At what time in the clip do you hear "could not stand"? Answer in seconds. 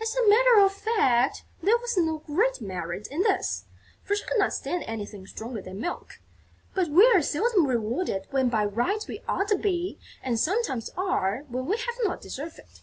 4.24-4.82